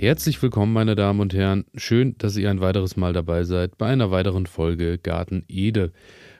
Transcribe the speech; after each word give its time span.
Herzlich 0.00 0.40
willkommen, 0.40 0.72
meine 0.72 0.94
Damen 0.94 1.18
und 1.18 1.34
Herren. 1.34 1.64
Schön, 1.74 2.14
dass 2.18 2.36
ihr 2.36 2.48
ein 2.50 2.60
weiteres 2.60 2.96
Mal 2.96 3.12
dabei 3.12 3.42
seid 3.42 3.78
bei 3.78 3.88
einer 3.88 4.12
weiteren 4.12 4.46
Folge 4.46 4.96
Garten 4.96 5.42
Ede. 5.48 5.90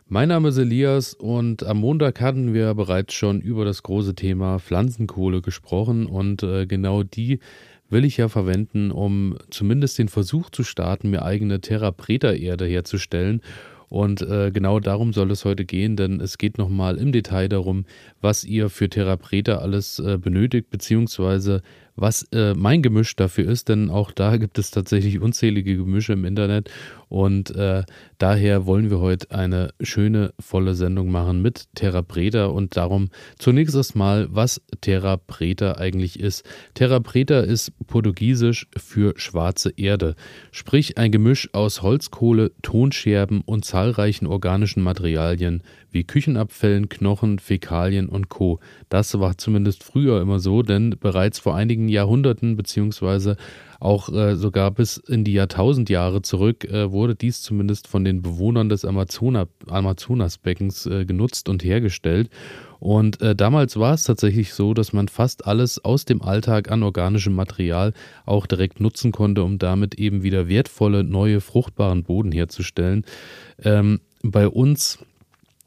Mein 0.07 0.29
Name 0.29 0.51
ist 0.51 0.59
Elias 0.59 1.13
und 1.13 1.65
am 1.65 1.79
Montag 1.79 2.21
hatten 2.21 2.55
wir 2.55 2.73
bereits 2.75 3.15
schon 3.15 3.41
über 3.41 3.65
das 3.65 3.83
große 3.83 4.15
Thema 4.15 4.61
Pflanzenkohle 4.61 5.43
gesprochen 5.43 6.07
und 6.07 6.45
äh, 6.45 6.67
genau 6.67 7.03
die 7.03 7.41
will 7.91 8.05
ich 8.05 8.19
ja 8.19 8.29
verwenden, 8.29 8.93
um 8.93 9.37
zumindest 9.51 9.99
den 9.99 10.09
Versuch 10.09 10.51
zu 10.51 10.63
starten, 10.63 11.11
mir 11.11 11.25
eigene 11.25 11.61
Terra 11.61 11.91
Preta 11.91 12.31
Erde 12.31 12.65
herzustellen 12.65 13.43
und 13.89 14.21
äh, 14.21 14.51
genau 14.53 14.81
darum 14.81 15.13
soll 15.13 15.31
es 15.31 15.45
heute 15.45 15.65
gehen, 15.65 15.97
denn 15.97 16.21
es 16.21 16.39
geht 16.39 16.59
nochmal 16.59 16.99
im 16.99 17.11
Detail 17.11 17.49
darum, 17.49 17.87
was 18.21 18.45
ihr 18.45 18.69
für 18.69 18.89
Terra 18.89 19.17
Preta 19.17 19.57
alles 19.59 19.99
äh, 19.99 20.19
benötigt, 20.19 20.69
beziehungsweise 20.71 21.63
was 22.01 22.23
äh, 22.33 22.55
mein 22.55 22.83
Gemisch 22.83 23.17
dafür 23.17 23.49
ist, 23.49 23.69
denn 23.69 23.91
auch 23.91 24.13
da 24.13 24.37
gibt 24.37 24.59
es 24.59 24.71
tatsächlich 24.71 25.21
unzählige 25.21 25.77
Gemische 25.77 26.13
im 26.13 26.25
Internet 26.25 26.71
und 27.09 27.55
äh, 27.57 27.85
daher 28.19 28.67
wollen 28.67 28.91
wir 28.91 29.01
heute 29.01 29.31
eine 29.31 29.71
schöne, 29.81 30.33
volle 30.39 30.75
Sendung 30.75 31.11
machen 31.11 31.41
mit 31.41 31.69
Terra 31.75 32.03
Preta 32.03 32.47
und 32.47 32.77
darum 32.77 33.09
zunächst 33.39 33.75
erstmal, 33.75 34.29
was 34.31 34.61
Terra 34.81 35.17
Preta 35.17 35.77
eigentlich 35.77 36.21
ist. 36.21 36.45
Terra 36.75 37.01
Preta 37.01 37.41
ist 37.41 37.73
portugiesisch 37.87 38.67
für 38.77 39.15
schwarze 39.17 39.73
Erde, 39.77 40.17
sprich 40.53 40.99
ein 40.99 41.11
Gemisch 41.11 41.49
aus 41.55 41.83
Holzkohle, 41.83 42.53
Tonscherben 42.63 43.41
und 43.41 43.65
zahlreichen 43.65 44.27
organischen 44.27 44.83
Materialien 44.83 45.63
wie 45.91 46.05
Küchenabfällen, 46.05 46.91
Knochen, 46.91 47.39
Fäkalien 47.39 48.09
und 48.09 48.29
Co. 48.29 48.61
Das 48.91 49.19
war 49.19 49.39
zumindest 49.39 49.83
früher 49.83 50.21
immer 50.21 50.39
so, 50.39 50.63
denn 50.63 50.97
bereits 51.01 51.39
vor 51.39 51.57
einigen 51.57 51.88
Jahrhunderten 51.89 52.57
beziehungsweise 52.57 53.37
auch 53.81 54.09
äh, 54.13 54.35
sogar 54.35 54.71
bis 54.73 54.97
in 54.97 55.23
die 55.25 55.33
Jahrtausendjahre 55.33 56.23
zurück 56.23 56.65
äh, 56.65 56.91
wurde 56.91 57.15
dies 57.15 57.43
zumindest 57.43 57.87
von 57.87 58.05
den 58.05 58.23
Bewohnern 58.23 58.69
des 58.69 58.85
Amazona 58.85 59.47
Amazonasbeckens 59.69 60.87
äh, 60.87 61.05
genutzt 61.05 61.49
und 61.49 61.63
hergestellt. 61.63 62.29
Und 62.81 63.21
äh, 63.23 63.35
damals 63.35 63.77
war 63.77 63.95
es 63.95 64.05
tatsächlich 64.05 64.55
so, 64.55 64.75
dass 64.75 64.93
man 64.93 65.09
fast 65.09 65.47
alles 65.47 65.85
aus 65.85 66.05
dem 66.05 66.23
Alltag 66.23 66.71
an 66.71 66.83
organischem 66.83 67.35
Material 67.35 67.93
auch 68.25 68.47
direkt 68.47 68.81
nutzen 68.81 69.13
konnte, 69.13 69.43
um 69.43 69.59
damit 69.59 69.97
eben 69.97 70.23
wieder 70.23 70.49
wertvolle, 70.49 71.05
neue, 71.05 71.41
fruchtbaren 71.41 72.05
Boden 72.05 72.33
herzustellen. 72.33 73.05
Ähm, 73.63 74.01
bei 74.23 74.49
uns 74.49 74.99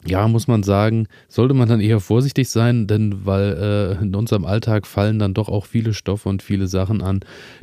ja, 0.05 0.27
muss 0.27 0.47
man 0.47 0.63
sagen, 0.63 1.07
sollte 1.27 1.53
man 1.53 1.69
dann 1.69 1.79
eher 1.79 1.99
vorsichtig 1.99 2.49
sein, 2.49 2.87
denn 2.87 3.25
weil 3.25 3.97
äh, 3.99 4.03
in 4.03 4.15
unserem 4.15 4.45
Alltag 4.45 4.87
fallen 4.87 5.19
dann 5.19 5.35
doch 5.35 5.47
auch 5.47 5.65
viele 5.65 5.93
Stoffe 5.93 6.27
und 6.27 6.41
viele 6.41 6.67
Sachen 6.67 7.01
an, 7.01 7.19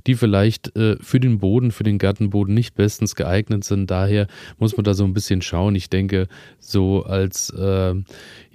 die 0.06 0.14
vielleicht 0.14 0.76
äh, 0.76 0.96
für 1.00 1.18
den 1.18 1.38
Boden, 1.38 1.72
für 1.72 1.82
den 1.82 1.98
Gartenboden 1.98 2.54
nicht 2.54 2.74
bestens 2.76 3.16
geeignet 3.16 3.64
sind. 3.64 3.90
Daher 3.90 4.28
muss 4.58 4.76
man 4.76 4.84
da 4.84 4.94
so 4.94 5.04
ein 5.04 5.14
bisschen 5.14 5.42
schauen. 5.42 5.74
Ich 5.74 5.90
denke, 5.90 6.28
so 6.60 7.04
als 7.04 7.50
äh, 7.50 7.94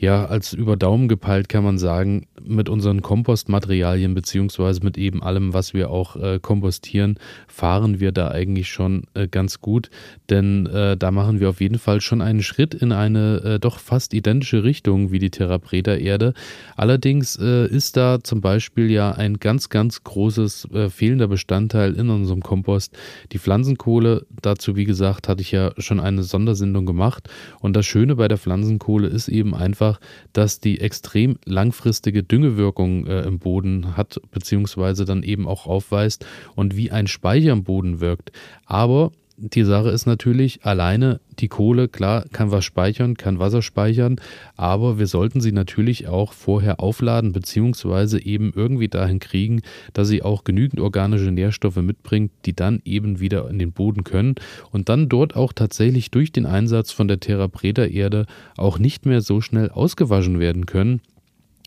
ja, 0.03 0.25
als 0.25 0.51
über 0.51 0.75
Daumen 0.75 1.07
gepeilt 1.07 1.47
kann 1.47 1.63
man 1.63 1.77
sagen, 1.77 2.27
mit 2.43 2.67
unseren 2.67 3.01
Kompostmaterialien 3.01 4.13
beziehungsweise 4.13 4.81
mit 4.83 4.97
eben 4.97 5.23
allem, 5.23 5.53
was 5.53 5.73
wir 5.73 5.89
auch 5.89 6.17
äh, 6.17 6.39
kompostieren, 6.41 7.17
fahren 7.47 8.01
wir 8.01 8.11
da 8.11 8.29
eigentlich 8.29 8.69
schon 8.69 9.03
äh, 9.13 9.29
ganz 9.29 9.61
gut, 9.61 9.89
denn 10.29 10.65
äh, 10.65 10.97
da 10.97 11.11
machen 11.11 11.39
wir 11.39 11.49
auf 11.49 11.61
jeden 11.61 11.79
Fall 11.79 12.01
schon 12.01 12.21
einen 12.21 12.43
Schritt 12.43 12.73
in 12.73 12.91
eine 12.91 13.37
äh, 13.43 13.59
doch 13.73 13.79
fast 13.79 14.13
identische 14.13 14.63
Richtung 14.63 15.11
wie 15.11 15.19
die 15.19 15.29
Therapreta 15.29 15.95
Erde. 15.95 16.33
Allerdings 16.75 17.37
äh, 17.37 17.67
ist 17.67 17.97
da 17.97 18.19
zum 18.23 18.41
Beispiel 18.41 18.89
ja 18.89 19.11
ein 19.11 19.37
ganz, 19.37 19.69
ganz 19.69 20.03
großes 20.03 20.69
äh, 20.73 20.89
fehlender 20.89 21.27
Bestandteil 21.27 21.93
in 21.93 22.09
unserem 22.09 22.41
Kompost, 22.41 22.97
die 23.31 23.39
Pflanzenkohle. 23.39 24.25
Dazu, 24.41 24.75
wie 24.75 24.85
gesagt, 24.85 25.27
hatte 25.27 25.41
ich 25.41 25.51
ja 25.51 25.71
schon 25.77 25.99
eine 25.99 26.23
Sondersendung 26.23 26.85
gemacht 26.85 27.29
und 27.59 27.75
das 27.75 27.85
Schöne 27.85 28.15
bei 28.15 28.27
der 28.27 28.37
Pflanzenkohle 28.37 29.07
ist 29.07 29.27
eben 29.27 29.53
einfach, 29.53 29.73
einfach, 29.73 29.99
dass 30.33 30.59
die 30.59 30.79
extrem 30.79 31.37
langfristige 31.45 32.23
Düngewirkung 32.23 33.07
äh, 33.07 33.21
im 33.21 33.39
Boden 33.39 33.97
hat, 33.97 34.21
beziehungsweise 34.31 35.05
dann 35.05 35.23
eben 35.23 35.47
auch 35.47 35.65
aufweist 35.65 36.25
und 36.55 36.77
wie 36.77 36.91
ein 36.91 37.07
Speicher 37.07 37.51
im 37.51 37.63
Boden 37.63 37.99
wirkt. 37.99 38.31
Aber 38.65 39.11
die 39.37 39.63
Sache 39.63 39.89
ist 39.89 40.05
natürlich, 40.05 40.63
alleine 40.63 41.19
die 41.39 41.47
Kohle, 41.47 41.87
klar, 41.87 42.25
kann 42.31 42.51
was 42.51 42.65
speichern, 42.65 43.17
kann 43.17 43.39
Wasser 43.39 43.61
speichern, 43.61 44.17
aber 44.55 44.99
wir 44.99 45.07
sollten 45.07 45.41
sie 45.41 45.51
natürlich 45.51 46.07
auch 46.07 46.33
vorher 46.33 46.79
aufladen, 46.79 47.31
beziehungsweise 47.31 48.23
eben 48.23 48.53
irgendwie 48.55 48.89
dahin 48.89 49.19
kriegen, 49.19 49.61
dass 49.93 50.07
sie 50.07 50.21
auch 50.21 50.43
genügend 50.43 50.79
organische 50.79 51.31
Nährstoffe 51.31 51.77
mitbringt, 51.77 52.31
die 52.45 52.55
dann 52.55 52.81
eben 52.85 53.19
wieder 53.19 53.49
in 53.49 53.57
den 53.57 53.71
Boden 53.71 54.03
können 54.03 54.35
und 54.71 54.89
dann 54.89 55.09
dort 55.09 55.35
auch 55.35 55.51
tatsächlich 55.51 56.11
durch 56.11 56.31
den 56.31 56.45
Einsatz 56.45 56.91
von 56.91 57.07
der 57.07 57.19
Terra 57.19 57.47
Preta 57.47 57.85
Erde 57.85 58.27
auch 58.55 58.77
nicht 58.77 59.05
mehr 59.05 59.21
so 59.21 59.41
schnell 59.41 59.71
ausgewaschen 59.71 60.39
werden 60.39 60.67
können 60.67 61.01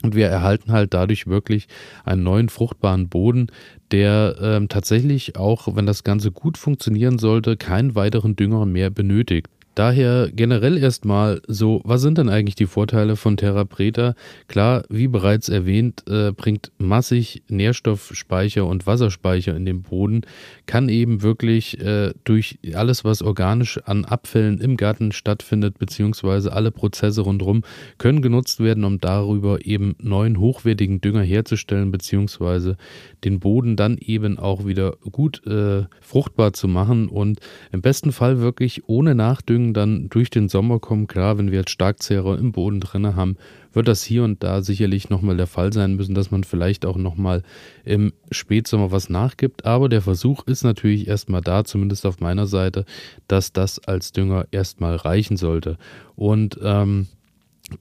und 0.02 0.14
wir 0.14 0.28
erhalten 0.28 0.72
halt 0.72 0.94
dadurch 0.94 1.26
wirklich 1.26 1.68
einen 2.04 2.22
neuen 2.22 2.48
fruchtbaren 2.48 3.08
Boden, 3.08 3.48
der 3.90 4.36
ähm, 4.40 4.68
tatsächlich 4.68 5.36
auch, 5.36 5.74
wenn 5.74 5.86
das 5.86 6.04
Ganze 6.04 6.32
gut 6.32 6.58
funktionieren 6.58 7.18
sollte, 7.18 7.56
keinen 7.56 7.94
weiteren 7.94 8.36
Dünger 8.36 8.66
mehr 8.66 8.90
benötigt. 8.90 9.48
Daher 9.76 10.30
generell 10.32 10.78
erstmal 10.78 11.42
so, 11.48 11.82
was 11.84 12.00
sind 12.00 12.16
denn 12.16 12.30
eigentlich 12.30 12.54
die 12.54 12.64
Vorteile 12.64 13.14
von 13.14 13.36
Terra 13.36 13.66
Preta? 13.66 14.14
Klar, 14.48 14.84
wie 14.88 15.06
bereits 15.06 15.50
erwähnt, 15.50 16.02
äh, 16.08 16.32
bringt 16.32 16.72
massig 16.78 17.42
Nährstoffspeicher 17.48 18.64
und 18.64 18.86
Wasserspeicher 18.86 19.54
in 19.54 19.66
den 19.66 19.82
Boden, 19.82 20.22
kann 20.64 20.88
eben 20.88 21.20
wirklich 21.20 21.78
äh, 21.78 22.14
durch 22.24 22.58
alles, 22.72 23.04
was 23.04 23.20
organisch 23.20 23.78
an 23.84 24.06
Abfällen 24.06 24.62
im 24.62 24.78
Garten 24.78 25.12
stattfindet, 25.12 25.78
beziehungsweise 25.78 26.54
alle 26.54 26.70
Prozesse 26.70 27.20
rundherum, 27.20 27.62
können 27.98 28.22
genutzt 28.22 28.60
werden, 28.60 28.82
um 28.82 28.98
darüber 28.98 29.66
eben 29.66 29.94
neuen 30.00 30.40
hochwertigen 30.40 31.02
Dünger 31.02 31.22
herzustellen, 31.22 31.90
beziehungsweise 31.90 32.78
den 33.24 33.40
Boden 33.40 33.76
dann 33.76 33.98
eben 33.98 34.38
auch 34.38 34.64
wieder 34.64 34.92
gut 35.12 35.46
äh, 35.46 35.84
fruchtbar 36.00 36.54
zu 36.54 36.66
machen 36.66 37.08
und 37.08 37.40
im 37.72 37.82
besten 37.82 38.12
Fall 38.12 38.40
wirklich 38.40 38.88
ohne 38.88 39.14
Nachdüngen 39.14 39.65
Regen 39.66 39.74
dann 39.74 40.08
durch 40.08 40.30
den 40.30 40.48
Sommer 40.48 40.78
kommen, 40.78 41.06
klar, 41.06 41.38
wenn 41.38 41.50
wir 41.50 41.60
jetzt 41.60 41.70
Starkzehrer 41.70 42.38
im 42.38 42.52
Boden 42.52 42.80
drin 42.80 43.16
haben, 43.16 43.36
wird 43.72 43.88
das 43.88 44.02
hier 44.02 44.24
und 44.24 44.42
da 44.42 44.62
sicherlich 44.62 45.10
nochmal 45.10 45.36
der 45.36 45.46
Fall 45.46 45.72
sein 45.72 45.96
müssen, 45.96 46.14
dass 46.14 46.30
man 46.30 46.44
vielleicht 46.44 46.86
auch 46.86 46.96
nochmal 46.96 47.42
im 47.84 48.12
Spätsommer 48.30 48.90
was 48.90 49.10
nachgibt. 49.10 49.64
Aber 49.64 49.88
der 49.88 50.02
Versuch 50.02 50.46
ist 50.46 50.64
natürlich 50.64 51.08
erstmal 51.08 51.42
da, 51.42 51.64
zumindest 51.64 52.06
auf 52.06 52.20
meiner 52.20 52.46
Seite, 52.46 52.84
dass 53.28 53.52
das 53.52 53.78
als 53.78 54.12
Dünger 54.12 54.46
erstmal 54.50 54.96
reichen 54.96 55.36
sollte. 55.36 55.76
Und 56.14 56.58
ähm, 56.62 57.08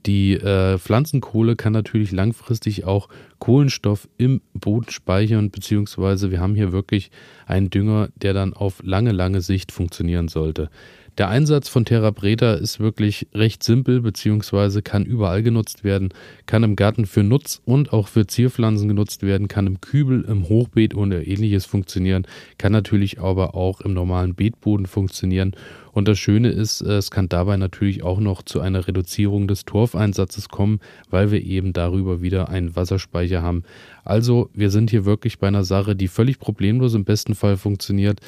die 0.07 0.33
äh, 0.33 0.79
Pflanzenkohle 0.79 1.55
kann 1.55 1.73
natürlich 1.73 2.11
langfristig 2.11 2.85
auch 2.85 3.07
Kohlenstoff 3.37 4.09
im 4.17 4.41
Boden 4.53 4.89
speichern, 4.89 5.51
beziehungsweise 5.51 6.31
wir 6.31 6.39
haben 6.39 6.55
hier 6.55 6.71
wirklich 6.71 7.11
einen 7.45 7.69
Dünger, 7.69 8.09
der 8.15 8.33
dann 8.33 8.53
auf 8.53 8.81
lange, 8.83 9.11
lange 9.11 9.41
Sicht 9.41 9.71
funktionieren 9.71 10.27
sollte. 10.27 10.69
Der 11.17 11.29
Einsatz 11.29 11.69
von 11.69 11.85
Terra 11.85 12.11
Preta 12.11 12.55
ist 12.55 12.81
wirklich 12.81 13.27
recht 13.33 13.63
simpel, 13.63 14.01
beziehungsweise 14.01 14.81
kann 14.81 15.05
überall 15.05 15.43
genutzt 15.43 15.85
werden, 15.85 16.09
kann 16.45 16.63
im 16.63 16.75
Garten 16.75 17.05
für 17.05 17.23
Nutz- 17.23 17.61
und 17.63 17.93
auch 17.93 18.09
für 18.09 18.27
Zierpflanzen 18.27 18.89
genutzt 18.89 19.23
werden, 19.23 19.47
kann 19.47 19.65
im 19.65 19.79
Kübel, 19.79 20.25
im 20.25 20.49
Hochbeet 20.49 20.93
oder 20.93 21.25
ähnliches 21.25 21.65
funktionieren, 21.65 22.27
kann 22.57 22.73
natürlich 22.73 23.21
aber 23.21 23.55
auch 23.55 23.79
im 23.79 23.93
normalen 23.93 24.35
Beetboden 24.35 24.87
funktionieren. 24.87 25.55
Und 25.93 26.09
das 26.09 26.19
Schöne 26.19 26.49
ist, 26.49 26.81
es 26.81 27.09
kann 27.09 27.29
dabei 27.29 27.55
natürlich 27.55 28.03
auch 28.03 28.19
noch 28.19 28.41
zu 28.41 28.59
einer 28.59 28.85
Reduzierung 28.85 29.47
des 29.47 29.63
Torfeinsatzes 29.63 30.49
kommen, 30.49 30.81
weil 31.09 31.31
wir 31.31 31.41
eben 31.41 31.71
darüber 31.71 32.21
wieder 32.21 32.49
einen 32.49 32.75
Wasserspeicher 32.75 33.41
haben. 33.41 33.63
Also 34.03 34.49
wir 34.53 34.69
sind 34.69 34.89
hier 34.89 35.05
wirklich 35.05 35.39
bei 35.39 35.47
einer 35.47 35.63
Sache, 35.63 35.95
die 35.95 36.09
völlig 36.09 36.39
problemlos 36.39 36.93
im 36.93 37.05
besten 37.05 37.33
Fall 37.33 37.55
funktioniert. 37.55 38.19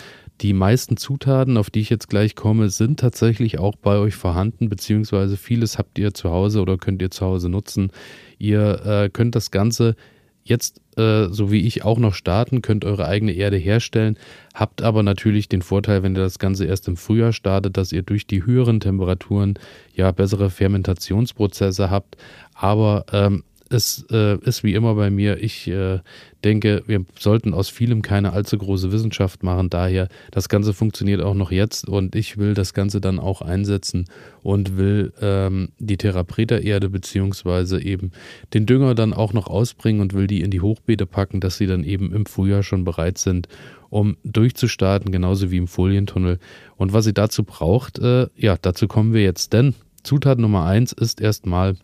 Die 0.41 0.53
meisten 0.53 0.97
Zutaten, 0.97 1.57
auf 1.57 1.71
die 1.71 1.79
ich 1.79 1.89
jetzt 1.89 2.09
gleich 2.09 2.35
komme, 2.35 2.69
sind 2.69 2.99
tatsächlich 2.99 3.57
auch 3.57 3.75
bei 3.75 3.97
euch 3.97 4.15
vorhanden, 4.15 4.69
beziehungsweise 4.69 5.35
vieles 5.35 5.79
habt 5.79 5.97
ihr 5.97 6.13
zu 6.13 6.29
Hause 6.29 6.61
oder 6.61 6.77
könnt 6.77 7.01
ihr 7.01 7.09
zu 7.09 7.25
Hause 7.25 7.49
nutzen. 7.49 7.91
Ihr 8.37 8.85
äh, 8.85 9.09
könnt 9.09 9.33
das 9.33 9.49
Ganze 9.49 9.95
jetzt, 10.43 10.79
äh, 10.95 11.25
so 11.29 11.51
wie 11.51 11.61
ich, 11.61 11.83
auch 11.83 11.97
noch 11.97 12.13
starten, 12.13 12.61
könnt 12.61 12.85
eure 12.85 13.07
eigene 13.07 13.33
Erde 13.33 13.57
herstellen, 13.57 14.17
habt 14.53 14.81
aber 14.81 15.03
natürlich 15.03 15.49
den 15.49 15.61
Vorteil, 15.61 16.03
wenn 16.03 16.15
ihr 16.15 16.21
das 16.21 16.39
Ganze 16.39 16.65
erst 16.65 16.87
im 16.87 16.97
Frühjahr 16.97 17.33
startet, 17.33 17.75
dass 17.75 17.91
ihr 17.91 18.03
durch 18.03 18.27
die 18.27 18.45
höheren 18.45 18.79
Temperaturen 18.79 19.55
ja 19.93 20.11
bessere 20.11 20.49
Fermentationsprozesse 20.49 21.89
habt. 21.89 22.15
Aber 22.53 23.05
ähm, 23.11 23.43
es 23.69 24.05
äh, 24.11 24.37
ist 24.39 24.63
wie 24.63 24.73
immer 24.73 24.95
bei 24.95 25.09
mir, 25.09 25.41
ich 25.41 25.67
äh, 25.67 25.99
denke, 26.43 26.83
wir 26.87 27.05
sollten 27.19 27.53
aus 27.53 27.69
vielem 27.69 28.01
keine 28.01 28.33
allzu 28.33 28.57
große 28.57 28.91
Wissenschaft 28.91 29.43
machen. 29.43 29.69
Daher, 29.69 30.07
das 30.31 30.49
Ganze 30.49 30.73
funktioniert 30.73 31.21
auch 31.21 31.33
noch 31.33 31.51
jetzt 31.51 31.87
und 31.87 32.15
ich 32.15 32.37
will 32.37 32.53
das 32.53 32.73
Ganze 32.73 33.01
dann 33.01 33.19
auch 33.19 33.41
einsetzen 33.41 34.05
und 34.43 34.77
will 34.77 35.13
ähm, 35.21 35.69
die 35.79 35.97
Therapreta-Erde 35.97 36.89
beziehungsweise 36.89 37.81
eben 37.81 38.11
den 38.53 38.65
Dünger 38.65 38.95
dann 38.95 39.13
auch 39.13 39.33
noch 39.33 39.47
ausbringen 39.47 40.01
und 40.01 40.13
will 40.13 40.27
die 40.27 40.41
in 40.41 40.51
die 40.51 40.61
Hochbeete 40.61 41.05
packen, 41.05 41.39
dass 41.39 41.57
sie 41.57 41.67
dann 41.67 41.83
eben 41.83 42.13
im 42.13 42.25
Frühjahr 42.25 42.63
schon 42.63 42.83
bereit 42.83 43.17
sind 43.17 43.47
um 43.89 44.17
durchzustarten, 44.25 45.13
genauso 45.13 45.49
wie 45.49 45.57
im 45.57 45.67
Folientunnel. 45.67 46.39
Und 46.75 46.91
was 46.91 47.07
ihr 47.07 47.13
dazu 47.13 47.45
braucht, 47.45 47.99
äh, 47.99 48.27
ja, 48.35 48.57
dazu 48.61 48.87
kommen 48.89 49.13
wir 49.13 49.23
jetzt, 49.23 49.53
denn 49.53 49.75
Zutat 50.03 50.39
Nummer 50.39 50.65
eins 50.65 50.93
ist 50.93 51.21
erstmal 51.21 51.75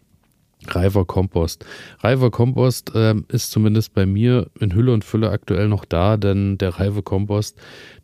reifer 0.68 1.06
Kompost. 1.06 1.66
Reifer 2.00 2.32
Kompost 2.32 2.94
äh, 2.96 3.16
ist 3.30 3.52
zumindest 3.52 3.94
bei 3.94 4.06
mir 4.06 4.50
in 4.60 4.74
Hülle 4.74 4.94
und 4.94 5.04
Fülle 5.04 5.30
aktuell 5.30 5.68
noch 5.68 5.86
da, 5.86 6.18
denn 6.18 6.58
der 6.58 6.80
reife 6.80 7.02
Kompost, 7.02 7.58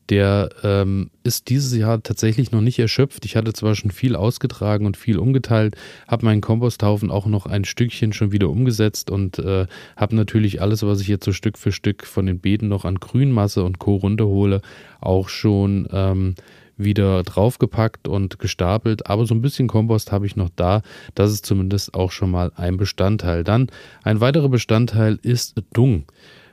der 0.10 0.50
ähm, 0.64 1.12
ist 1.24 1.50
dieses 1.50 1.76
Jahr 1.78 2.02
tatsächlich 2.02 2.52
noch 2.52 2.62
nicht 2.62 2.80
erschöpft. 2.80 3.26
Ich 3.26 3.36
hatte 3.36 3.54
zwar 3.54 3.76
schon 3.76 3.92
viel 3.92 4.16
ausgetragen 4.16 4.88
und 4.88 4.98
viel 4.98 5.20
umgeteilt, 5.20 5.76
habe 6.08 6.26
meinen 6.26 6.42
Komposthaufen 6.42 7.12
auch 7.12 7.28
noch 7.28 7.46
ein 7.46 7.64
Stückchen 7.64 8.12
schon 8.12 8.32
wieder 8.32 8.50
umgesetzt 8.50 9.12
und 9.12 9.38
äh, 9.38 9.68
habe 9.96 10.16
natürlich 10.16 10.62
alles, 10.62 10.84
was 10.84 11.02
ich 11.02 11.08
jetzt 11.08 11.26
so 11.26 11.32
Stück 11.32 11.58
für 11.58 11.72
Stück 11.72 12.06
von 12.06 12.26
den 12.26 12.40
Beeten 12.40 12.68
noch 12.68 12.86
an 12.86 12.96
Grünmasse 12.96 13.64
und 13.64 13.78
Co. 13.78 13.96
runterhole, 13.98 14.62
auch 15.00 15.30
schon 15.30 15.88
ähm, 15.92 16.36
wieder 16.80 17.24
draufgepackt 17.24 18.08
und 18.08 18.40
gestapelt, 18.40 19.08
aber 19.08 19.26
so 19.26 19.36
ein 19.36 19.42
bisschen 19.42 19.68
Kompost 19.68 20.12
habe 20.12 20.26
ich 20.26 20.36
noch 20.36 20.50
da. 20.56 20.82
Das 21.14 21.32
ist 21.32 21.46
zumindest 21.46 21.94
auch 21.94 22.12
schon 22.12 22.32
mal 22.32 22.52
ein 22.56 22.78
Bestandteil. 22.78 23.44
Dann 23.44 23.68
ein 24.04 24.22
weiterer 24.22 24.50
Bestandteil 24.50 25.20
ist 25.22 25.62
Dung. 25.74 26.06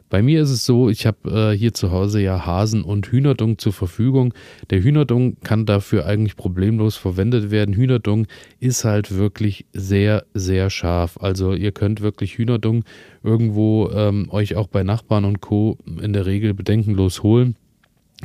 Bei 0.09 0.23
mir 0.23 0.43
ist 0.43 0.51
es 0.51 0.65
so, 0.65 0.89
ich 0.89 1.05
habe 1.05 1.51
äh, 1.53 1.57
hier 1.57 1.75
zu 1.75 1.91
Hause 1.91 2.21
ja 2.21 2.47
Hasen- 2.47 2.85
und 2.85 3.09
Hühnerdung 3.09 3.59
zur 3.59 3.73
Verfügung. 3.73 4.35
Der 4.71 4.81
Hühnerdung 4.81 5.39
kann 5.43 5.67
dafür 5.67 6.07
eigentlich 6.07 6.37
problemlos 6.37 6.97
verwendet 6.97 7.51
werden. 7.51 7.75
Hühnerdung 7.75 8.29
ist 8.61 8.85
halt 8.85 9.17
wirklich 9.17 9.67
sehr, 9.73 10.25
sehr 10.33 10.71
scharf. 10.71 11.19
Also 11.21 11.55
ihr 11.55 11.73
könnt 11.73 12.03
wirklich 12.03 12.39
Hühnerdung 12.39 12.85
irgendwo 13.25 13.91
ähm, 13.91 14.29
euch 14.31 14.55
auch 14.55 14.69
bei 14.69 14.85
Nachbarn 14.85 15.25
und 15.25 15.41
Co. 15.41 15.77
in 16.01 16.13
der 16.13 16.27
Regel 16.27 16.55
bedenkenlos 16.55 17.25
holen. 17.25 17.57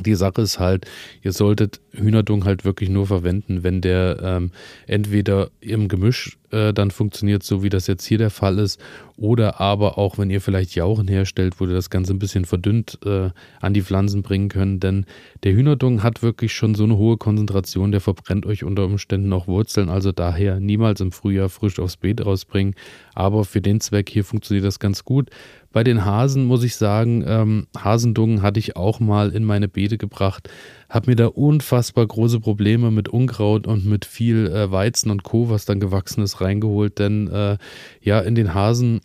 Die 0.00 0.14
Sache 0.14 0.40
ist 0.40 0.58
halt, 0.58 0.86
ihr 1.22 1.32
solltet 1.32 1.80
Hühnerdung 1.92 2.46
halt 2.46 2.64
wirklich 2.64 2.88
nur 2.88 3.06
verwenden, 3.06 3.62
wenn 3.62 3.82
der 3.82 4.18
ähm, 4.22 4.50
entweder 4.86 5.50
im 5.60 5.88
Gemisch 5.88 6.38
äh, 6.50 6.72
dann 6.72 6.90
funktioniert, 6.90 7.42
so 7.42 7.62
wie 7.62 7.68
das 7.68 7.86
jetzt 7.88 8.06
hier 8.06 8.16
der 8.16 8.30
Fall 8.30 8.58
ist, 8.58 8.80
oder 9.18 9.60
aber 9.60 9.98
auch, 9.98 10.16
wenn 10.16 10.30
ihr 10.30 10.40
vielleicht 10.40 10.74
Jauchen 10.74 11.08
herstellt, 11.08 11.60
wo 11.60 11.66
ihr 11.66 11.74
das 11.74 11.90
Ganze 11.90 12.14
ein 12.14 12.18
bisschen 12.18 12.46
verdünnt 12.46 12.98
äh, 13.04 13.30
an 13.60 13.74
die 13.74 13.82
Pflanzen 13.82 14.22
bringen 14.22 14.48
könnt. 14.48 14.82
Denn 14.82 15.04
der 15.44 15.52
Hühnerdung 15.52 16.02
hat 16.02 16.22
wirklich 16.22 16.54
schon 16.54 16.74
so 16.74 16.84
eine 16.84 16.96
hohe 16.96 17.18
Konzentration, 17.18 17.92
der 17.92 18.00
verbrennt 18.00 18.46
euch 18.46 18.64
unter 18.64 18.86
Umständen 18.86 19.32
auch 19.34 19.46
Wurzeln. 19.46 19.90
Also 19.90 20.10
daher 20.10 20.58
niemals 20.58 21.02
im 21.02 21.12
Frühjahr 21.12 21.50
frisch 21.50 21.78
aufs 21.78 21.98
Beet 21.98 22.24
rausbringen. 22.24 22.74
Aber 23.14 23.44
für 23.44 23.60
den 23.60 23.80
Zweck 23.80 24.08
hier 24.08 24.24
funktioniert 24.24 24.64
das 24.64 24.78
ganz 24.78 25.04
gut. 25.04 25.28
Bei 25.72 25.84
den 25.84 26.04
Hasen 26.04 26.44
muss 26.44 26.64
ich 26.64 26.76
sagen, 26.76 27.24
ähm, 27.26 27.66
Hasendungen 27.76 28.42
hatte 28.42 28.60
ich 28.60 28.76
auch 28.76 29.00
mal 29.00 29.30
in 29.30 29.44
meine 29.44 29.68
Beete 29.68 29.98
gebracht 29.98 30.48
habe 30.92 31.10
mir 31.10 31.16
da 31.16 31.26
unfassbar 31.26 32.06
große 32.06 32.38
Probleme 32.38 32.90
mit 32.90 33.08
Unkraut 33.08 33.66
und 33.66 33.86
mit 33.86 34.04
viel 34.04 34.46
äh, 34.48 34.70
Weizen 34.70 35.10
und 35.10 35.22
Co., 35.22 35.48
was 35.48 35.64
dann 35.64 35.80
gewachsen 35.80 36.22
ist, 36.22 36.42
reingeholt. 36.42 36.98
Denn 36.98 37.28
äh, 37.28 37.56
ja, 38.02 38.20
in 38.20 38.34
den 38.34 38.52
Hasen, 38.52 39.00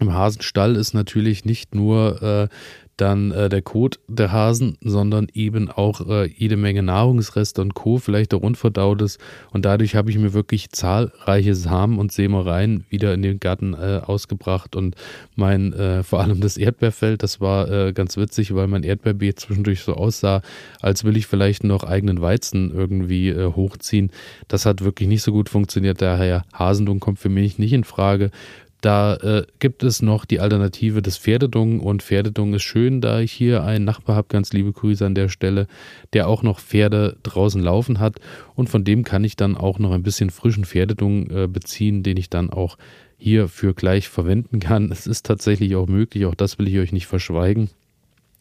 im 0.00 0.12
Hasenstall 0.12 0.76
ist 0.76 0.94
natürlich 0.94 1.44
nicht 1.44 1.74
nur 1.74 2.22
äh, 2.22 2.48
dann 2.96 3.30
äh, 3.30 3.48
der 3.48 3.62
Kot 3.62 4.00
der 4.08 4.32
Hasen, 4.32 4.78
sondern 4.80 5.28
eben 5.34 5.70
auch 5.70 6.08
äh, 6.08 6.26
jede 6.26 6.56
Menge 6.56 6.82
Nahrungsreste 6.82 7.60
und 7.60 7.74
Co., 7.74 7.98
vielleicht 7.98 8.32
auch 8.32 8.40
unverdautes. 8.40 9.18
Und 9.52 9.64
dadurch 9.64 9.94
habe 9.94 10.10
ich 10.10 10.18
mir 10.18 10.32
wirklich 10.32 10.70
zahlreiche 10.70 11.54
Samen 11.54 11.98
und 11.98 12.12
Sämereien 12.12 12.86
wieder 12.88 13.12
in 13.12 13.22
den 13.22 13.38
Garten 13.38 13.74
äh, 13.74 14.00
ausgebracht. 14.04 14.76
Und 14.76 14.96
mein, 15.34 15.72
äh, 15.74 16.02
vor 16.02 16.20
allem 16.20 16.40
das 16.40 16.56
Erdbeerfeld, 16.56 17.22
das 17.22 17.40
war 17.40 17.70
äh, 17.70 17.92
ganz 17.92 18.16
witzig, 18.16 18.54
weil 18.54 18.66
mein 18.66 18.82
Erdbeerbeet 18.82 19.40
zwischendurch 19.40 19.82
so 19.82 19.94
aussah, 19.94 20.40
als 20.80 21.04
will 21.04 21.16
ich 21.16 21.26
vielleicht 21.26 21.64
noch 21.64 21.84
eigenen 21.84 22.20
Weizen 22.20 22.72
irgendwie 22.72 23.34
hochziehen. 23.34 24.10
Das 24.48 24.66
hat 24.66 24.82
wirklich 24.82 25.08
nicht 25.08 25.22
so 25.22 25.32
gut 25.32 25.48
funktioniert. 25.48 26.00
Daher 26.00 26.44
Hasendung 26.52 27.00
kommt 27.00 27.18
für 27.18 27.28
mich 27.28 27.58
nicht 27.58 27.72
in 27.72 27.84
Frage. 27.84 28.30
Da 28.86 29.16
äh, 29.16 29.44
gibt 29.58 29.82
es 29.82 30.00
noch 30.00 30.24
die 30.24 30.38
Alternative 30.38 31.02
des 31.02 31.18
Pferdedung 31.18 31.80
und 31.80 32.04
Pferdedung 32.04 32.54
ist 32.54 32.62
schön, 32.62 33.00
da 33.00 33.18
ich 33.18 33.32
hier 33.32 33.64
einen 33.64 33.84
Nachbar 33.84 34.14
habe, 34.14 34.28
ganz 34.28 34.52
liebe 34.52 34.70
Grüße 34.70 35.04
an 35.04 35.16
der 35.16 35.28
Stelle, 35.28 35.66
der 36.12 36.28
auch 36.28 36.44
noch 36.44 36.60
Pferde 36.60 37.16
draußen 37.24 37.60
laufen 37.60 37.98
hat 37.98 38.20
und 38.54 38.68
von 38.68 38.84
dem 38.84 39.02
kann 39.02 39.24
ich 39.24 39.34
dann 39.34 39.56
auch 39.56 39.80
noch 39.80 39.90
ein 39.90 40.04
bisschen 40.04 40.30
frischen 40.30 40.64
Pferdedung 40.64 41.28
äh, 41.32 41.48
beziehen, 41.48 42.04
den 42.04 42.16
ich 42.16 42.30
dann 42.30 42.48
auch 42.48 42.78
hierfür 43.18 43.74
gleich 43.74 44.08
verwenden 44.08 44.60
kann. 44.60 44.92
Es 44.92 45.08
ist 45.08 45.26
tatsächlich 45.26 45.74
auch 45.74 45.88
möglich, 45.88 46.24
auch 46.24 46.36
das 46.36 46.60
will 46.60 46.68
ich 46.68 46.78
euch 46.78 46.92
nicht 46.92 47.08
verschweigen. 47.08 47.70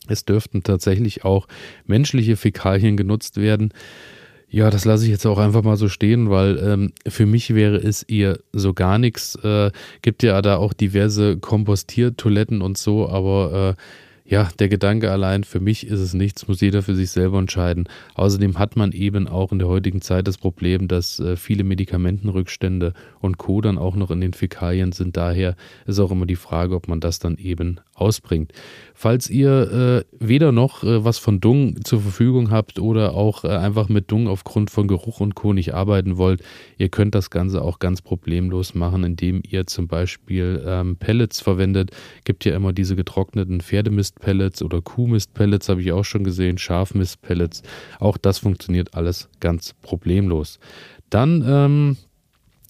Es 0.07 0.25
dürften 0.25 0.61
tatsächlich 0.61 1.25
auch 1.25 1.47
menschliche 1.87 2.37
Fäkalien 2.37 2.97
genutzt 2.97 3.37
werden. 3.37 3.73
Ja, 4.55 4.69
das 4.69 4.85
lasse 4.85 5.03
ich 5.03 5.11
jetzt 5.11 5.25
auch 5.25 5.37
einfach 5.37 5.63
mal 5.63 5.75
so 5.75 5.89
stehen, 5.89 6.29
weil 6.29 6.57
ähm, 6.59 6.93
für 7.05 7.25
mich 7.25 7.53
wäre 7.53 7.75
es 7.75 8.03
eher 8.03 8.39
so 8.53 8.73
gar 8.73 8.97
nichts. 8.99 9.35
Äh, 9.43 9.69
gibt 10.01 10.23
ja 10.23 10.41
da 10.41 10.55
auch 10.55 10.71
diverse 10.71 11.35
Kompostiertoiletten 11.35 12.61
und 12.61 12.77
so, 12.77 13.09
aber 13.09 13.75
äh, 13.77 13.81
ja, 14.27 14.49
der 14.57 14.69
Gedanke 14.69 15.11
allein, 15.11 15.43
für 15.43 15.59
mich 15.59 15.85
ist 15.85 15.99
es 15.99 16.15
nichts, 16.15 16.47
muss 16.47 16.59
jeder 16.59 16.81
für 16.81 16.95
sich 16.95 17.11
selber 17.11 17.37
entscheiden. 17.37 17.87
Außerdem 18.15 18.57
hat 18.57 18.75
man 18.75 18.91
eben 18.91 19.27
auch 19.27 19.51
in 19.51 19.59
der 19.59 19.67
heutigen 19.67 20.01
Zeit 20.01 20.27
das 20.27 20.39
Problem, 20.39 20.87
dass 20.87 21.19
äh, 21.19 21.35
viele 21.35 21.63
Medikamentenrückstände 21.63 22.93
und 23.19 23.37
Co. 23.37 23.61
dann 23.61 23.77
auch 23.77 23.95
noch 23.95 24.09
in 24.09 24.21
den 24.21 24.33
Fäkalien 24.33 24.93
sind. 24.93 25.15
Daher 25.15 25.55
ist 25.85 25.99
auch 25.99 26.09
immer 26.09 26.25
die 26.25 26.35
Frage, 26.35 26.75
ob 26.75 26.87
man 26.87 26.99
das 26.99 27.19
dann 27.19 27.37
eben 27.37 27.79
ausbringt. 27.93 28.51
Falls 28.93 29.29
ihr 29.29 30.05
äh, 30.09 30.15
weder 30.19 30.51
noch 30.51 30.83
äh, 30.83 31.05
was 31.05 31.17
von 31.17 31.39
Dung 31.39 31.83
zur 31.83 32.01
Verfügung 32.01 32.49
habt 32.49 32.79
oder 32.79 33.13
auch 33.13 33.43
äh, 33.43 33.49
einfach 33.49 33.89
mit 33.89 34.11
Dung 34.11 34.27
aufgrund 34.27 34.71
von 34.71 34.87
Geruch 34.87 35.19
und 35.19 35.35
Co. 35.35 35.53
nicht 35.53 35.73
arbeiten 35.73 36.17
wollt, 36.17 36.41
ihr 36.77 36.89
könnt 36.89 37.13
das 37.13 37.29
Ganze 37.29 37.61
auch 37.61 37.77
ganz 37.79 38.01
problemlos 38.01 38.73
machen, 38.73 39.03
indem 39.03 39.43
ihr 39.47 39.67
zum 39.67 39.87
Beispiel 39.87 40.63
ähm, 40.65 40.97
Pellets 40.97 41.41
verwendet. 41.41 41.91
Gibt 42.23 42.43
ja 42.43 42.55
immer 42.55 42.73
diese 42.73 42.95
getrockneten 42.95 43.61
Pferdemistpellets 44.19 44.61
oder 44.61 44.81
Kuhmistpellets, 44.81 45.69
habe 45.69 45.81
ich 45.81 45.91
auch 45.91 46.05
schon 46.05 46.23
gesehen, 46.23 46.57
Schafmistpellets. 46.57 47.63
Auch 47.99 48.17
das 48.17 48.39
funktioniert 48.39 48.95
alles 48.95 49.29
ganz 49.39 49.73
problemlos. 49.81 50.59
Dann 51.09 51.43
ähm, 51.47 51.97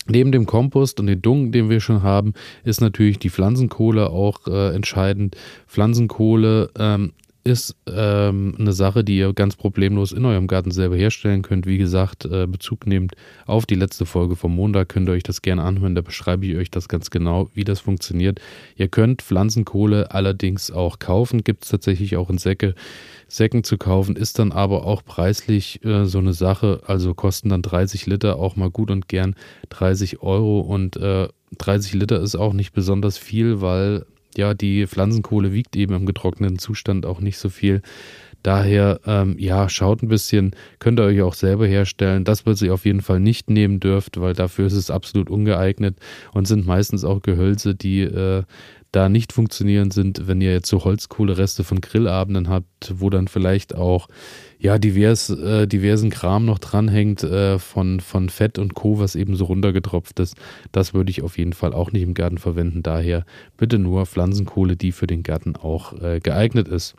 Neben 0.08 0.32
dem 0.32 0.46
Kompost 0.46 1.00
und 1.00 1.08
den 1.08 1.24
Dung, 1.24 1.52
den 1.52 1.68
wir 1.72 1.80
schon 1.80 2.04
haben, 2.04 2.36
ist 2.64 2.80
natürlich 2.80 3.18
die 3.18 3.32
Pflanzenkohle 3.32 4.12
auch 4.12 4.46
äh, 4.46 4.76
entscheidend. 4.76 5.36
Pflanzenkohle 5.66 6.70
ähm, 6.78 7.14
ist 7.46 7.76
ähm, 7.88 8.56
eine 8.58 8.74
Sache, 8.74 9.04
die 9.04 9.18
ihr 9.18 9.32
ganz 9.34 9.56
problemlos 9.56 10.12
in 10.12 10.26
eurem 10.26 10.48
Garten 10.48 10.72
selber 10.72 10.96
herstellen 10.96 11.44
könnt. 11.44 11.68
Wie 11.68 11.78
gesagt, 11.78 12.26
äh, 12.26 12.48
Bezug 12.48 12.88
nehmt 12.88 13.14
auf 13.46 13.68
die 13.68 13.76
letzte 13.76 14.08
Folge 14.08 14.36
vom 14.36 14.56
Montag, 14.56 14.90
könnt 14.90 15.08
ihr 15.08 15.14
euch 15.14 15.24
das 15.24 15.44
gerne 15.44 15.62
anhören. 15.62 15.94
Da 15.94 16.02
beschreibe 16.02 16.46
ich 16.48 16.56
euch 16.58 16.72
das 16.72 16.90
ganz 16.90 17.12
genau, 17.12 17.48
wie 17.54 17.64
das 17.64 17.82
funktioniert. 17.82 18.42
Ihr 18.76 18.88
könnt 18.88 19.22
Pflanzenkohle 19.22 20.12
allerdings 20.12 20.72
auch 20.72 20.98
kaufen, 20.98 21.44
gibt 21.44 21.66
es 21.66 21.70
tatsächlich 21.70 22.18
auch 22.18 22.32
in 22.32 22.40
Säcke. 22.40 22.74
Säcken 23.28 23.64
zu 23.64 23.78
kaufen, 23.78 24.16
ist 24.16 24.40
dann 24.40 24.52
aber 24.52 24.86
auch 24.86 25.04
preislich 25.04 25.86
äh, 25.86 26.06
so 26.06 26.18
eine 26.18 26.34
Sache. 26.34 26.82
Also 26.88 27.14
kosten 27.14 27.50
dann 27.50 27.62
30 27.62 28.08
Liter 28.08 28.38
auch 28.38 28.56
mal 28.56 28.72
gut 28.72 28.90
und 28.90 29.08
gern 29.08 29.36
30 29.70 30.24
Euro 30.24 30.62
und 30.62 30.98
äh, 30.98 31.28
30 31.60 31.94
Liter 31.94 32.22
ist 32.22 32.36
auch 32.36 32.54
nicht 32.54 32.74
besonders 32.74 33.20
viel, 33.20 33.62
weil 33.62 34.06
ja, 34.38 34.54
die 34.54 34.88
Pflanzenkohle 34.88 35.54
wiegt 35.54 35.76
eben 35.76 35.94
im 35.94 36.06
getrockneten 36.06 36.60
Zustand 36.60 37.06
auch 37.06 37.20
nicht 37.20 37.38
so 37.38 37.50
viel. 37.50 37.82
Daher, 38.44 39.00
ähm, 39.08 39.36
ja, 39.40 39.70
schaut 39.70 40.04
ein 40.04 40.08
bisschen, 40.08 40.52
könnt 40.78 41.00
ihr 41.00 41.04
euch 41.06 41.22
auch 41.24 41.34
selber 41.34 41.66
herstellen. 41.66 42.26
Das, 42.26 42.46
was 42.46 42.62
ihr 42.62 42.76
auf 42.76 42.86
jeden 42.86 43.02
Fall 43.02 43.20
nicht 43.20 43.50
nehmen 43.50 43.80
dürft, 43.80 44.20
weil 44.22 44.34
dafür 44.34 44.68
ist 44.68 44.74
es 44.74 44.92
absolut 44.92 45.32
ungeeignet 45.32 45.98
und 46.32 46.48
sind 46.48 46.68
meistens 46.68 47.04
auch 47.04 47.24
Gehölze, 47.24 47.74
die 47.74 48.02
äh, 48.02 48.44
da 48.96 49.10
nicht 49.10 49.34
funktionieren 49.34 49.92
sind, 49.92 50.28
wenn 50.28 50.40
ihr 50.40 50.54
jetzt 50.54 50.70
so 50.70 50.84
Holzkohlereste 50.84 51.64
von 51.64 51.82
Grillabenden 51.82 52.48
habt, 52.48 52.94
wo 52.98 53.10
dann 53.10 53.28
vielleicht 53.28 53.76
auch 53.76 54.08
ja 54.58 54.78
divers, 54.78 55.30
äh, 55.30 55.68
diversen 55.68 56.10
Kram 56.10 56.46
noch 56.46 56.60
dranhängt 56.60 57.24
äh, 57.24 57.60
von, 57.60 58.00
von 58.00 58.30
Fett 58.30 58.58
und 58.58 58.74
Co., 58.74 59.00
was 59.00 59.16
eben 59.16 59.36
so 59.36 59.46
runtergetropft 59.46 60.20
ist. 60.20 60.36
Das 60.72 60.94
würde 60.94 61.12
ich 61.12 61.24
auf 61.24 61.38
jeden 61.38 61.54
Fall 61.54 61.74
auch 61.74 61.92
nicht 61.92 62.04
im 62.04 62.14
Garten 62.14 62.38
verwenden. 62.38 62.84
Daher 62.84 63.26
bitte 63.58 63.80
nur 63.80 64.06
Pflanzenkohle, 64.06 64.78
die 64.78 64.94
für 64.94 65.08
den 65.08 65.24
Garten 65.24 65.56
auch 65.58 66.02
äh, 66.02 66.20
geeignet 66.22 66.68
ist. 66.68 66.96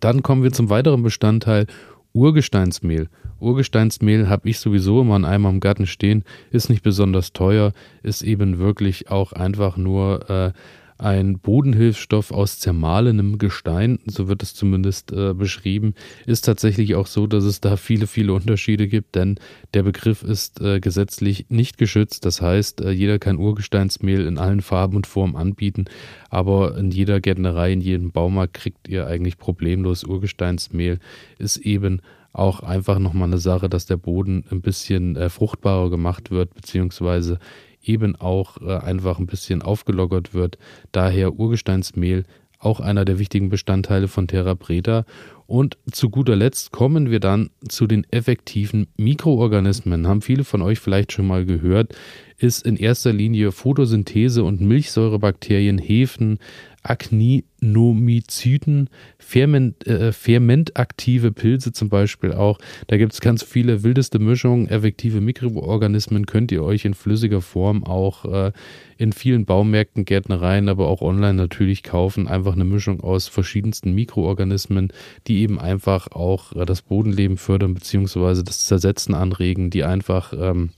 Dann 0.00 0.22
kommen 0.22 0.42
wir 0.42 0.52
zum 0.52 0.68
weiteren 0.68 1.02
Bestandteil 1.02 1.66
Urgesteinsmehl. 2.12 3.08
Urgesteinsmehl 3.40 4.28
habe 4.28 4.48
ich 4.48 4.58
sowieso 4.58 5.02
immer 5.02 5.14
an 5.14 5.24
einem 5.24 5.46
am 5.46 5.60
Garten 5.60 5.86
stehen, 5.86 6.24
ist 6.50 6.70
nicht 6.70 6.82
besonders 6.82 7.32
teuer, 7.32 7.72
ist 8.02 8.22
eben 8.22 8.58
wirklich 8.58 9.10
auch 9.10 9.32
einfach 9.32 9.76
nur 9.76 10.30
äh, 10.30 10.52
ein 10.98 11.38
Bodenhilfstoff 11.38 12.30
aus 12.30 12.58
zermahlenem 12.58 13.38
Gestein, 13.38 13.98
so 14.06 14.28
wird 14.28 14.42
es 14.42 14.54
zumindest 14.54 15.12
äh, 15.12 15.34
beschrieben, 15.34 15.94
ist 16.26 16.44
tatsächlich 16.44 16.94
auch 16.94 17.06
so, 17.06 17.26
dass 17.26 17.44
es 17.44 17.60
da 17.60 17.76
viele, 17.76 18.06
viele 18.06 18.32
Unterschiede 18.32 18.88
gibt, 18.88 19.14
denn 19.14 19.38
der 19.74 19.82
Begriff 19.82 20.22
ist 20.22 20.60
äh, 20.60 20.80
gesetzlich 20.80 21.46
nicht 21.48 21.78
geschützt. 21.78 22.24
Das 22.24 22.40
heißt, 22.40 22.80
äh, 22.80 22.90
jeder 22.90 23.18
kann 23.18 23.38
Urgesteinsmehl 23.38 24.26
in 24.26 24.38
allen 24.38 24.62
Farben 24.62 24.96
und 24.96 25.06
Formen 25.06 25.36
anbieten, 25.36 25.84
aber 26.30 26.76
in 26.78 26.90
jeder 26.90 27.20
Gärtnerei, 27.20 27.72
in 27.72 27.80
jedem 27.80 28.10
Baumarkt 28.10 28.54
kriegt 28.54 28.88
ihr 28.88 29.06
eigentlich 29.06 29.38
problemlos 29.38 30.04
Urgesteinsmehl, 30.04 30.98
ist 31.38 31.58
eben 31.58 32.00
auch 32.36 32.60
einfach 32.60 32.98
nochmal 32.98 33.28
eine 33.28 33.38
Sache, 33.38 33.68
dass 33.68 33.86
der 33.86 33.96
Boden 33.96 34.44
ein 34.50 34.60
bisschen 34.60 35.16
äh, 35.16 35.30
fruchtbarer 35.30 35.90
gemacht 35.90 36.30
wird, 36.30 36.54
beziehungsweise 36.54 37.38
eben 37.86 38.16
auch 38.16 38.60
äh, 38.60 38.76
einfach 38.76 39.18
ein 39.18 39.26
bisschen 39.26 39.62
aufgelockert 39.62 40.34
wird. 40.34 40.58
Daher 40.92 41.38
Urgesteinsmehl 41.38 42.24
auch 42.58 42.80
einer 42.80 43.04
der 43.04 43.18
wichtigen 43.18 43.48
Bestandteile 43.48 44.08
von 44.08 44.28
Terra 44.28 44.54
Preta. 44.54 45.04
Und 45.46 45.78
zu 45.92 46.10
guter 46.10 46.34
Letzt 46.34 46.72
kommen 46.72 47.10
wir 47.10 47.20
dann 47.20 47.50
zu 47.68 47.86
den 47.86 48.04
effektiven 48.10 48.88
Mikroorganismen. 48.96 50.08
Haben 50.08 50.22
viele 50.22 50.44
von 50.44 50.62
euch 50.62 50.80
vielleicht 50.80 51.12
schon 51.12 51.26
mal 51.26 51.44
gehört, 51.44 51.94
ist 52.38 52.66
in 52.66 52.76
erster 52.76 53.12
Linie 53.12 53.52
Photosynthese 53.52 54.44
und 54.44 54.60
Milchsäurebakterien, 54.60 55.78
Hefen, 55.78 56.38
Actinomyceten, 56.88 58.88
Ferment, 59.18 59.86
äh, 59.86 60.12
fermentaktive 60.12 61.32
Pilze 61.32 61.72
zum 61.72 61.88
Beispiel 61.88 62.32
auch. 62.32 62.58
Da 62.86 62.96
gibt 62.96 63.12
es 63.12 63.20
ganz 63.20 63.42
viele 63.42 63.82
wildeste 63.82 64.18
Mischungen. 64.18 64.68
Effektive 64.68 65.20
Mikroorganismen 65.20 66.26
könnt 66.26 66.52
ihr 66.52 66.62
euch 66.62 66.84
in 66.84 66.94
flüssiger 66.94 67.40
Form 67.40 67.84
auch 67.84 68.24
äh, 68.24 68.52
in 68.98 69.12
vielen 69.12 69.46
Baumärkten, 69.46 70.04
Gärtnereien, 70.04 70.68
aber 70.68 70.88
auch 70.88 71.02
online 71.02 71.34
natürlich 71.34 71.82
kaufen. 71.82 72.28
Einfach 72.28 72.52
eine 72.52 72.64
Mischung 72.64 73.00
aus 73.00 73.28
verschiedensten 73.28 73.92
Mikroorganismen, 73.92 74.92
die 75.26 75.40
eben 75.40 75.58
einfach 75.58 76.08
auch 76.12 76.52
äh, 76.52 76.64
das 76.64 76.82
Bodenleben 76.82 77.36
fördern 77.36 77.74
bzw. 77.74 78.42
das 78.44 78.66
Zersetzen 78.66 79.14
anregen, 79.14 79.70
die 79.70 79.84
einfach 79.84 80.32
ähm, 80.38 80.70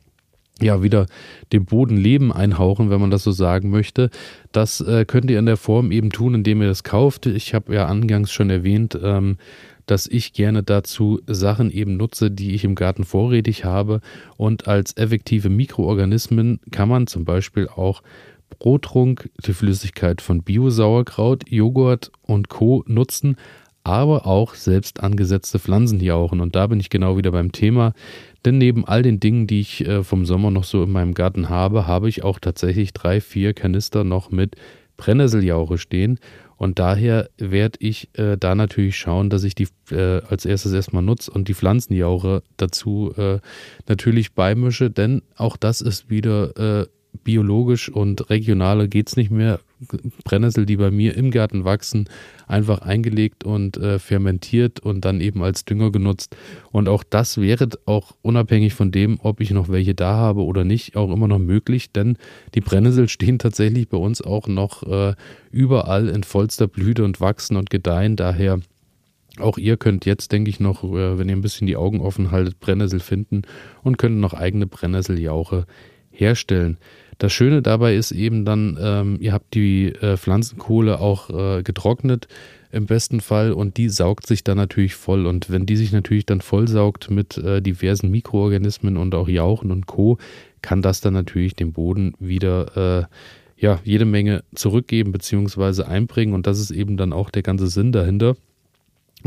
ja 0.61 0.83
wieder 0.83 1.07
dem 1.53 1.65
Boden 1.65 1.97
Leben 1.97 2.33
einhauchen, 2.33 2.91
wenn 2.91 3.01
man 3.01 3.11
das 3.11 3.25
so 3.25 3.33
sagen 3.33 3.71
möchte. 3.71 4.11
Das 4.53 4.81
äh, 4.81 5.05
könnt 5.05 5.31
ihr 5.31 5.39
in 5.39 5.47
der 5.47 5.57
Form 5.57 5.93
eben 5.93 6.11
tun, 6.11 6.35
indem 6.35 6.63
ihr 6.63 6.69
das 6.69 6.85
kauft. 6.85 7.27
Ich 7.27 7.55
habe 7.55 7.75
ja 7.75 7.87
angangs 7.87 8.33
schon 8.33 8.51
erwähnt, 8.51 8.99
ähm, 9.03 9.37
dass 9.87 10.07
ich 10.07 10.33
gerne 10.33 10.63
dazu 10.63 11.21
Sachen 11.27 11.71
eben 11.71 11.97
nutze, 11.97 12.31
die 12.31 12.55
ich 12.55 12.65
im 12.65 12.75
Garten 12.75 13.05
vorrätig 13.05 13.65
habe. 13.65 14.01
Und 14.37 14.69
als 14.69 14.97
effektive 14.97 15.49
Mikroorganismen 15.49 16.61
kann 16.71 16.89
man 16.89 17.07
zum 17.07 17.25
Beispiel 17.25 17.69
auch 17.69 18.03
Brottrunk, 18.59 19.31
die 19.47 19.53
Flüssigkeit 19.53 20.21
von 20.21 20.43
Biosauerkraut, 20.43 21.51
Joghurt 21.51 22.11
und 22.23 22.49
Co. 22.49 22.85
nutzen, 22.87 23.37
aber 23.89 24.27
auch 24.27 24.55
selbst 24.55 25.01
angesetzte 25.03 25.59
Pflanzenjauchen. 25.59 26.41
Und 26.41 26.55
da 26.55 26.67
bin 26.67 26.79
ich 26.79 26.91
genau 26.91 27.17
wieder 27.17 27.33
beim 27.33 27.53
Thema. 27.53 27.95
Denn 28.45 28.59
neben 28.59 28.87
all 28.87 29.03
den 29.03 29.19
Dingen, 29.19 29.47
die 29.47 29.61
ich 29.61 29.87
äh, 29.87 30.05
vom 30.05 30.27
Sommer 30.27 30.51
noch 30.51 30.65
so 30.65 30.83
in 30.83 30.93
meinem 30.93 31.15
Garten 31.15 31.49
habe, 31.49 31.87
habe 31.87 32.09
ich 32.09 32.23
auch 32.23 32.39
tatsächlich 32.39 32.93
drei, 32.93 33.21
vier 33.23 33.55
Kanister 33.55 34.05
noch 34.05 34.31
mit 34.31 34.57
Brennnesseljauche 34.99 35.79
stehen. 35.79 36.19
Und 36.59 36.79
daher 36.79 37.31
werde 37.39 37.79
ich 37.81 38.11
äh, 38.19 38.37
da 38.37 38.55
natürlich 38.55 38.99
schauen, 38.99 39.31
dass 39.31 39.45
ich 39.45 39.55
die 39.55 39.69
äh, 39.91 40.21
als 40.29 40.45
erstes 40.45 40.73
erstmal 40.73 41.03
nutze 41.03 41.31
und 41.31 41.49
die 41.49 41.55
Pflanzenjauche 41.55 42.43
dazu 42.59 43.15
äh, 43.17 43.39
natürlich 43.89 44.35
beimische, 44.35 44.91
denn 44.91 45.23
auch 45.37 45.57
das 45.57 45.81
ist 45.81 46.11
wieder 46.11 46.83
äh, 46.83 46.87
biologisch 47.25 47.89
und 47.89 48.31
regionaler 48.31 48.89
geht 48.89 49.09
es 49.09 49.17
nicht 49.17 49.31
mehr. 49.31 49.61
Brennnessel, 50.25 50.67
die 50.67 50.77
bei 50.77 50.91
mir 50.91 51.17
im 51.17 51.31
Garten 51.31 51.65
wachsen, 51.65 52.09
einfach 52.49 52.81
eingelegt 52.81 53.45
und 53.45 53.77
äh, 53.77 53.99
fermentiert 54.01 54.81
und 54.81 55.05
dann 55.05 55.21
eben 55.21 55.43
als 55.43 55.65
Dünger 55.65 55.93
genutzt. 55.93 56.37
Und 56.73 56.89
auch 56.89 57.05
das 57.05 57.41
wäre 57.41 57.69
auch 57.87 58.13
unabhängig 58.23 58.75
von 58.75 58.91
dem, 58.91 59.21
ob 59.23 59.41
ich 59.41 59.53
noch 59.53 59.69
welche 59.69 59.95
da 59.95 60.17
habe 60.17 60.43
oder 60.45 60.65
nicht, 60.65 60.97
auch 60.97 61.13
immer 61.13 61.29
noch 61.29 61.39
möglich, 61.39 61.93
denn 61.93 62.17
die 62.55 62.61
Brennnessel 62.61 63.09
stehen 63.09 63.39
tatsächlich 63.39 63.89
bei 63.89 63.99
uns 63.99 64.21
auch 64.21 64.49
noch 64.49 64.83
äh, 64.83 65.15
überall 65.53 66.09
in 66.09 66.25
vollster 66.25 66.67
Blüte 66.67 67.05
und 67.05 67.21
wachsen 67.21 67.57
und 67.57 67.71
gedeihen. 67.71 68.17
Daher 68.17 68.61
auch 69.41 69.59
ihr 69.59 69.77
könnt 69.77 70.05
jetzt, 70.05 70.33
denke 70.33 70.51
ich, 70.51 70.61
noch, 70.61 70.85
äh, 70.85 71.19
wenn 71.19 71.29
ihr 71.29 71.37
ein 71.37 71.43
bisschen 71.43 71.67
die 71.67 71.77
Augen 71.77 72.01
offen 72.01 72.31
haltet, 72.31 72.61
Brennnessel 72.61 73.01
finden 73.01 73.43
und 73.83 73.99
könnt 73.99 74.19
noch 74.19 74.35
eigene 74.35 74.67
Brennnesseljauche 74.67 75.67
herstellen. 76.11 76.79
Das 77.19 77.33
Schöne 77.33 77.63
dabei 77.63 77.97
ist 77.97 78.13
eben 78.13 78.45
dann, 78.45 78.79
ähm, 78.81 79.19
ihr 79.21 79.33
habt 79.33 79.55
die 79.55 79.87
äh, 79.87 80.17
Pflanzenkohle 80.17 81.01
auch 81.01 81.31
äh, 81.31 81.63
getrocknet 81.63 82.29
im 82.71 82.87
besten 82.87 83.21
Fall 83.21 83.53
und 83.53 83.77
die 83.77 83.89
saugt 83.89 84.27
sich 84.27 84.45
dann 84.45 84.57
natürlich 84.57 84.95
voll. 84.95 85.27
Und 85.27 85.51
wenn 85.51 85.67
die 85.67 85.77
sich 85.77 85.91
natürlich 85.91 86.27
dann 86.27 86.41
vollsaugt 86.41 87.11
mit 87.11 87.37
äh, 87.39 87.61
diversen 87.61 88.11
Mikroorganismen 88.11 88.97
und 88.97 89.15
auch 89.15 89.29
Jauchen 89.29 89.73
und 89.73 89.87
Co., 89.87 90.19
kann 90.63 90.83
das 90.83 91.01
dann 91.01 91.15
natürlich 91.15 91.55
dem 91.55 91.73
Boden 91.73 92.15
wieder 92.19 93.01
äh, 93.01 93.05
ja, 93.57 93.81
jede 93.85 94.05
Menge 94.05 94.45
zurückgeben 94.55 95.13
bzw. 95.13 95.85
einbringen. 95.85 96.35
Und 96.35 96.47
das 96.47 96.61
ist 96.61 96.71
eben 96.71 96.97
dann 96.97 97.13
auch 97.13 97.31
der 97.31 97.43
ganze 97.43 97.69
Sinn 97.69 97.91
dahinter. 97.93 98.37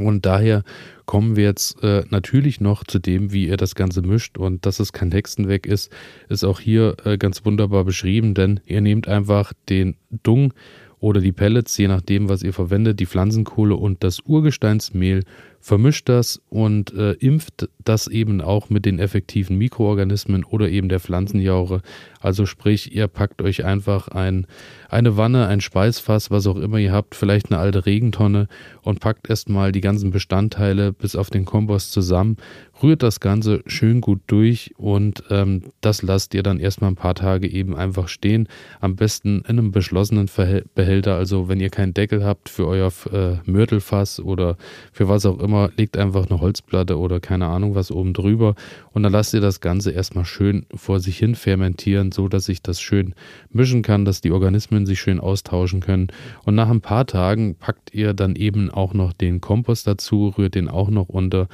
Und 0.06 0.26
daher 0.26 0.64
kommen 1.06 1.36
wir 1.36 1.44
jetzt 1.44 1.84
äh, 1.84 2.04
natürlich 2.10 2.62
noch 2.62 2.84
zu 2.84 3.00
dem, 3.00 3.32
wie 3.32 3.48
ihr 3.48 3.58
das 3.58 3.76
Ganze 3.76 4.02
mischt. 4.02 4.38
Und 4.38 4.66
dass 4.66 4.80
es 4.80 4.94
kein 4.94 5.12
Hexenweg 5.12 5.66
ist, 5.66 5.92
ist 6.30 6.44
auch 6.44 6.60
hier 6.60 6.96
äh, 7.04 7.18
ganz 7.18 7.46
wunderbar 7.46 7.84
beschrieben, 7.84 8.34
denn 8.34 8.60
ihr 8.66 8.82
nehmt 8.82 9.08
einfach 9.08 9.54
den 9.70 9.96
Dung 10.24 10.54
oder 11.00 11.20
die 11.20 11.32
Pellets, 11.32 11.78
je 11.78 11.88
nachdem, 11.88 12.30
was 12.30 12.44
ihr 12.44 12.54
verwendet, 12.54 13.00
die 13.00 13.08
Pflanzenkohle 13.08 13.76
und 13.76 14.04
das 14.04 14.20
Urgesteinsmehl 14.20 15.24
vermischt 15.62 16.10
das 16.10 16.42
und 16.50 16.94
äh, 16.94 17.14
impft 17.14 17.70
das 17.84 18.08
eben 18.08 18.42
auch 18.42 18.70
mit 18.70 18.86
den 18.86 19.00
effektiven 19.00 19.58
Mikroorganismen 19.58 20.44
oder 20.44 20.70
eben 20.70 20.90
der 20.90 21.00
Pflanzenjauche. 21.00 21.82
Also 22.20 22.46
sprich, 22.46 22.96
ihr 22.96 23.08
packt 23.08 23.42
euch 23.42 23.64
einfach 23.64 24.08
ein, 24.08 24.48
eine 24.90 25.18
Wanne, 25.18 25.48
ein 25.48 25.62
Speisfass, 25.62 26.30
was 26.32 26.48
auch 26.48 26.58
immer 26.58 26.78
ihr 26.78 26.92
habt, 26.92 27.16
vielleicht 27.16 27.52
eine 27.52 27.60
alte 27.60 27.86
Regentonne 27.86 28.48
und 28.84 29.00
packt 29.00 29.30
erstmal 29.30 29.72
die 29.72 29.82
ganzen 29.82 30.12
Bestandteile 30.12 30.94
bis 30.94 31.16
auf 31.16 31.30
den 31.30 31.46
Kompost 31.46 31.92
zusammen, 31.92 32.38
rührt 32.82 33.04
das 33.04 33.20
Ganze 33.20 33.62
schön 33.66 34.02
gut 34.02 34.22
durch 34.28 34.74
und 34.78 35.24
ähm, 35.30 35.64
das 35.82 36.02
lasst 36.02 36.34
ihr 36.34 36.44
dann 36.44 36.60
erstmal 36.60 36.92
ein 36.92 36.96
paar 36.96 37.16
Tage 37.16 37.48
eben 37.48 37.76
einfach 37.76 38.08
stehen. 38.08 38.48
Am 38.80 38.96
besten 38.96 39.40
in 39.48 39.60
einem 39.60 39.72
beschlossenen 39.72 40.30
Behälter, 40.76 41.16
also 41.16 41.48
wenn 41.48 41.60
ihr 41.60 41.70
keinen 41.70 41.94
Deckel 41.94 42.24
habt 42.24 42.50
für 42.50 42.68
euer 42.68 42.92
äh, 43.12 43.38
Mörtelfass 43.46 44.20
oder 44.20 44.58
für 44.92 45.08
was 45.08 45.26
auch 45.26 45.40
immer 45.40 45.51
immer, 45.52 45.70
legt 45.76 45.98
einfach 45.98 46.30
eine 46.30 46.40
Holzplatte 46.40 46.98
oder 46.98 47.20
keine 47.20 47.48
Ahnung 47.48 47.76
was 47.76 47.92
oben 47.92 48.14
drüber 48.14 48.56
und 48.94 49.04
dann 49.04 49.12
lasst 49.12 49.34
ihr 49.34 49.42
das 49.42 49.60
Ganze 49.60 49.92
erstmal 49.92 50.24
schön 50.24 50.66
vor 50.74 51.00
sich 51.00 51.18
hin 51.18 51.36
fermentieren, 51.36 52.12
so 52.12 52.30
dass 52.30 52.46
sich 52.46 52.62
das 52.62 52.80
schön 52.80 53.14
mischen 53.50 53.82
kann, 53.82 54.06
dass 54.06 54.22
die 54.22 54.32
Organismen 54.32 54.86
sich 54.86 55.02
schön 55.02 55.20
austauschen 55.20 55.82
können. 55.82 56.08
Und 56.46 56.56
nach 56.56 56.70
ein 56.70 56.82
paar 56.82 57.06
Tagen 57.06 57.56
packt 57.56 57.94
ihr 57.94 58.14
dann 58.14 58.36
eben 58.36 58.70
auch 58.70 58.94
noch 58.94 59.12
den 59.12 59.42
Kompost 59.42 59.88
dazu, 59.88 60.34
rührt 60.38 60.56
den 60.56 60.70
auch 60.70 60.90
noch 60.90 61.10
unter 61.10 61.48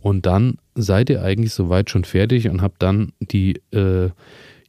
und 0.00 0.24
dann 0.24 0.56
seid 0.74 1.10
ihr 1.10 1.22
eigentlich 1.22 1.52
soweit 1.52 1.90
schon 1.90 2.04
fertig 2.04 2.48
und 2.48 2.62
habt 2.62 2.82
dann 2.82 3.12
die 3.20 3.60
äh, 3.72 4.10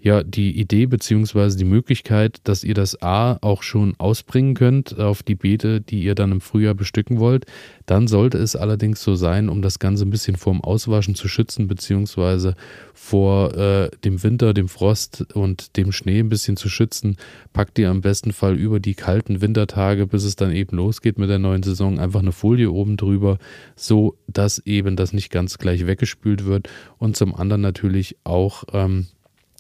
ja 0.01 0.24
die 0.24 0.60
Idee 0.60 0.88
beziehungsweise 0.88 1.58
die 1.58 1.63
Möglichkeit, 1.65 2.39
dass 2.43 2.63
ihr 2.63 2.74
das 2.74 3.01
A 3.01 3.38
auch 3.41 3.62
schon 3.62 3.93
ausbringen 4.00 4.55
könnt 4.55 5.00
auf 5.00 5.22
die 5.22 5.36
Beete, 5.36 5.79
die 5.79 6.03
ihr 6.03 6.15
dann 6.15 6.31
im 6.31 6.41
Frühjahr 6.41 6.74
bestücken 6.74 7.20
wollt. 7.20 7.46
Dann 7.86 8.08
sollte 8.08 8.38
es 8.39 8.55
allerdings 8.55 9.03
so 9.03 9.15
sein, 9.15 9.48
um 9.50 9.62
das 9.62 9.79
Ganze 9.79 10.05
ein 10.05 10.10
bisschen 10.10 10.38
vorm 10.38 10.62
Auswaschen 10.62 11.13
zu 11.13 11.27
schützen, 11.27 11.67
beziehungsweise 11.67 12.55
vor 12.93 13.55
äh, 13.55 13.91
dem 14.03 14.24
Winter, 14.24 14.53
dem 14.53 14.67
Frost 14.67 15.25
und 15.34 15.77
dem 15.77 15.91
Schnee 15.91 16.20
ein 16.20 16.29
bisschen 16.29 16.58
zu 16.58 16.70
schützen, 16.70 17.17
packt 17.53 17.77
ihr 17.77 17.89
am 17.89 18.01
besten 18.01 18.34
Fall 18.34 18.55
über 18.55 18.79
die 18.79 18.96
kalten 18.96 19.41
Wintertage, 19.41 20.08
bis 20.08 20.24
es 20.24 20.36
dann 20.36 20.51
eben 20.51 20.77
losgeht 20.77 21.20
mit 21.20 21.29
der 21.29 21.39
neuen 21.39 21.63
Saison, 21.63 22.00
einfach 22.00 22.22
eine 22.22 22.31
Folie 22.31 22.72
oben 22.72 22.98
drüber, 22.98 23.38
so 23.75 24.17
dass 24.27 24.60
eben 24.60 24.96
das 24.96 25.13
nicht 25.13 25.29
ganz 25.29 25.60
gleich 25.60 25.86
weggespült 25.86 26.46
wird 26.46 26.70
und 26.98 27.15
zum 27.15 27.36
anderen 27.36 27.62
natürlich 27.62 28.15
auch 28.24 28.63
ähm, 28.74 29.08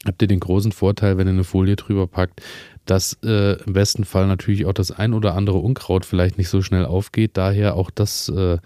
habt 0.05 0.21
ihr 0.21 0.27
den 0.27 0.39
großen 0.39 0.71
Vorteil, 0.71 1.17
wenn 1.17 1.27
ihr 1.27 1.33
eine 1.33 1.43
Folie 1.43 1.75
drüber 1.75 2.07
packt, 2.07 2.41
dass 2.85 3.17
äh, 3.23 3.61
im 3.63 3.73
besten 3.73 4.05
Fall 4.05 4.27
natürlich 4.27 4.65
auch 4.65 4.73
das 4.73 4.91
ein 4.91 5.13
oder 5.13 5.35
andere 5.35 5.59
Unkraut 5.59 6.05
vielleicht 6.05 6.37
nicht 6.37 6.49
so 6.49 6.61
schnell 6.61 6.85
aufgeht. 6.85 7.31
Daher 7.35 7.75
auch 7.75 7.91
das 7.91 8.29
äh, 8.29 8.57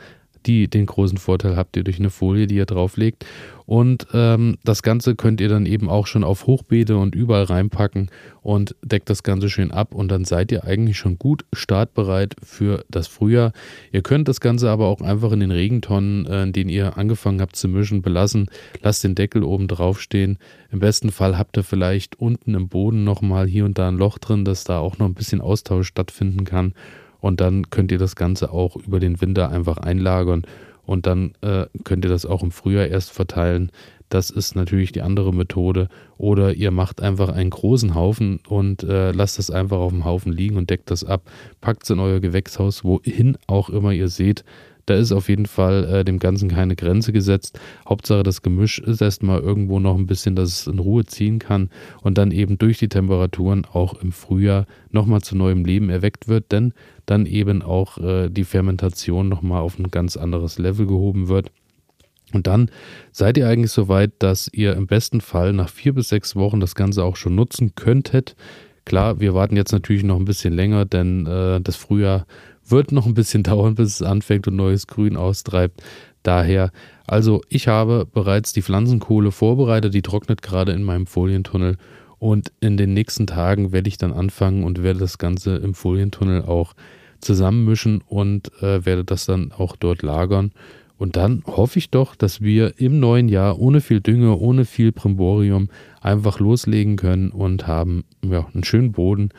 Die, 0.45 0.67
den 0.67 0.85
großen 0.85 1.17
Vorteil 1.17 1.55
habt 1.55 1.75
ihr 1.77 1.83
durch 1.83 1.99
eine 1.99 2.09
Folie, 2.09 2.47
die 2.47 2.55
ihr 2.55 2.65
drauflegt. 2.65 3.25
Und 3.65 4.05
ähm, 4.13 4.57
das 4.63 4.83
Ganze 4.83 5.15
könnt 5.15 5.41
ihr 5.41 5.49
dann 5.49 5.65
eben 5.65 5.89
auch 5.89 6.05
schon 6.05 6.23
auf 6.23 6.45
Hochbeete 6.45 6.97
und 6.97 7.15
überall 7.15 7.45
reinpacken 7.45 8.11
und 8.43 8.75
deckt 8.83 9.09
das 9.09 9.23
Ganze 9.23 9.49
schön 9.49 9.71
ab. 9.71 9.95
Und 9.95 10.09
dann 10.09 10.23
seid 10.23 10.51
ihr 10.51 10.65
eigentlich 10.65 10.97
schon 10.97 11.17
gut 11.17 11.45
startbereit 11.51 12.35
für 12.43 12.85
das 12.89 13.07
Frühjahr. 13.07 13.53
Ihr 13.91 14.03
könnt 14.03 14.27
das 14.27 14.39
Ganze 14.39 14.69
aber 14.69 14.85
auch 14.85 15.01
einfach 15.01 15.31
in 15.31 15.39
den 15.39 15.49
Regentonnen, 15.49 16.27
äh, 16.27 16.43
in 16.43 16.53
denen 16.53 16.69
ihr 16.69 16.97
angefangen 16.97 17.41
habt 17.41 17.55
zu 17.55 17.67
mischen, 17.67 18.03
belassen. 18.03 18.49
Lasst 18.83 19.03
den 19.03 19.15
Deckel 19.15 19.43
oben 19.43 19.67
drauf 19.67 19.99
stehen. 19.99 20.37
Im 20.71 20.79
besten 20.79 21.09
Fall 21.09 21.37
habt 21.37 21.57
ihr 21.57 21.63
vielleicht 21.63 22.19
unten 22.19 22.53
im 22.53 22.69
Boden 22.69 23.03
nochmal 23.03 23.47
hier 23.47 23.65
und 23.65 23.79
da 23.79 23.87
ein 23.87 23.97
Loch 23.97 24.19
drin, 24.19 24.45
dass 24.45 24.63
da 24.63 24.77
auch 24.77 24.99
noch 24.99 25.07
ein 25.07 25.15
bisschen 25.15 25.41
Austausch 25.41 25.87
stattfinden 25.87 26.43
kann. 26.43 26.73
Und 27.25 27.41
dann 27.41 27.71
könnt 27.71 27.91
ihr 27.91 27.97
das 27.97 28.15
Ganze 28.15 28.51
auch 28.51 28.75
über 28.75 28.99
den 28.99 29.19
Winter 29.19 29.49
einfach 29.49 29.77
einlagern 29.77 30.43
und 30.85 31.07
dann 31.07 31.33
äh, 31.41 31.65
könnt 31.83 32.05
ihr 32.05 32.09
das 32.11 32.27
auch 32.27 32.43
im 32.43 32.51
Frühjahr 32.51 32.85
erst 32.85 33.11
verteilen. 33.11 33.71
Das 34.09 34.29
ist 34.29 34.55
natürlich 34.55 34.91
die 34.91 35.01
andere 35.01 35.33
Methode. 35.33 35.89
Oder 36.19 36.53
ihr 36.53 36.69
macht 36.69 37.01
einfach 37.01 37.29
einen 37.29 37.49
großen 37.49 37.95
Haufen 37.95 38.41
und 38.47 38.83
äh, 38.83 39.11
lasst 39.11 39.39
es 39.39 39.49
einfach 39.49 39.77
auf 39.77 39.91
dem 39.91 40.05
Haufen 40.05 40.33
liegen 40.33 40.55
und 40.55 40.69
deckt 40.69 40.91
das 40.91 41.03
ab. 41.03 41.23
Packt 41.61 41.85
es 41.85 41.89
in 41.89 41.99
euer 41.99 42.19
Gewächshaus, 42.19 42.83
wohin 42.83 43.39
auch 43.47 43.69
immer 43.69 43.91
ihr 43.91 44.09
seht. 44.09 44.45
Da 44.85 44.93
ist 44.95 45.11
auf 45.11 45.29
jeden 45.29 45.45
Fall 45.45 45.83
äh, 45.85 46.05
dem 46.05 46.19
Ganzen 46.19 46.49
keine 46.49 46.75
Grenze 46.75 47.11
gesetzt. 47.11 47.59
Hauptsache 47.87 48.23
das 48.23 48.41
Gemisch 48.41 48.79
ist 48.79 49.01
erstmal 49.01 49.39
irgendwo 49.39 49.79
noch 49.79 49.95
ein 49.95 50.05
bisschen, 50.05 50.35
dass 50.35 50.49
es 50.49 50.67
in 50.67 50.79
Ruhe 50.79 51.05
ziehen 51.05 51.39
kann 51.39 51.69
und 52.01 52.17
dann 52.17 52.31
eben 52.31 52.57
durch 52.57 52.77
die 52.77 52.89
Temperaturen 52.89 53.65
auch 53.65 53.95
im 54.01 54.11
Frühjahr 54.11 54.65
nochmal 54.91 55.21
zu 55.21 55.35
neuem 55.35 55.65
Leben 55.65 55.89
erweckt 55.89 56.27
wird, 56.27 56.51
denn 56.51 56.73
dann 57.05 57.25
eben 57.25 57.61
auch 57.61 57.97
äh, 57.97 58.29
die 58.29 58.43
Fermentation 58.43 59.27
nochmal 59.27 59.61
auf 59.61 59.79
ein 59.79 59.89
ganz 59.89 60.17
anderes 60.17 60.59
Level 60.59 60.85
gehoben 60.85 61.27
wird. 61.27 61.51
Und 62.33 62.47
dann 62.47 62.69
seid 63.11 63.37
ihr 63.37 63.47
eigentlich 63.47 63.71
so 63.71 63.87
weit, 63.87 64.11
dass 64.19 64.49
ihr 64.51 64.75
im 64.75 64.87
besten 64.87 65.21
Fall 65.21 65.53
nach 65.53 65.69
vier 65.69 65.93
bis 65.93 66.09
sechs 66.09 66.35
Wochen 66.35 66.59
das 66.59 66.75
Ganze 66.75 67.03
auch 67.03 67.15
schon 67.15 67.35
nutzen 67.35 67.75
könntet. 67.75 68.35
Klar, 68.83 69.19
wir 69.19 69.33
warten 69.33 69.55
jetzt 69.55 69.71
natürlich 69.71 70.03
noch 70.03 70.17
ein 70.17 70.25
bisschen 70.25 70.53
länger, 70.53 70.85
denn 70.85 71.25
äh, 71.25 71.59
das 71.61 71.75
Frühjahr 71.75 72.27
wird 72.67 72.91
noch 72.91 73.05
ein 73.05 73.13
bisschen 73.13 73.43
dauern, 73.43 73.75
bis 73.75 73.95
es 73.95 74.01
anfängt 74.01 74.47
und 74.47 74.55
neues 74.55 74.87
Grün 74.87 75.17
austreibt. 75.17 75.83
Daher, 76.23 76.71
also 77.05 77.41
ich 77.49 77.67
habe 77.67 78.07
bereits 78.11 78.51
die 78.51 78.63
Pflanzenkohle 78.63 79.31
vorbereitet, 79.31 79.93
die 79.93 80.01
trocknet 80.01 80.41
gerade 80.41 80.71
in 80.71 80.83
meinem 80.83 81.05
Folientunnel 81.05 81.77
und 82.17 82.51
in 82.61 82.77
den 82.77 82.93
nächsten 82.93 83.27
Tagen 83.27 83.71
werde 83.71 83.87
ich 83.87 83.97
dann 83.97 84.11
anfangen 84.11 84.63
und 84.63 84.81
werde 84.81 84.99
das 84.99 85.17
Ganze 85.17 85.57
im 85.57 85.73
Folientunnel 85.73 86.43
auch 86.43 86.73
zusammenmischen 87.19 88.01
und 88.07 88.51
äh, 88.61 88.85
werde 88.85 89.03
das 89.03 89.25
dann 89.25 89.51
auch 89.51 89.75
dort 89.75 90.01
lagern. 90.01 90.51
Und 90.97 91.17
dann 91.17 91.43
hoffe 91.45 91.77
ich 91.77 91.89
doch, 91.89 92.15
dass 92.15 92.41
wir 92.41 92.79
im 92.79 92.99
neuen 92.99 93.27
Jahr 93.27 93.59
ohne 93.59 93.81
viel 93.81 93.99
Dünge, 93.99 94.37
ohne 94.37 94.63
viel 94.63 94.91
Primborium 94.91 95.69
einfach 96.01 96.39
loslegen 96.39 96.95
können 96.95 97.31
und 97.31 97.67
haben 97.67 98.05
ja, 98.23 98.47
einen 98.53 98.63
schönen 98.63 98.93
Boden 98.93 99.29